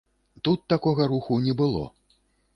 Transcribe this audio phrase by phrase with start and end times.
[0.47, 1.85] Тут такога руху не было.